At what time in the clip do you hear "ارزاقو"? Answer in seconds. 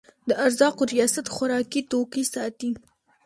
0.45-0.83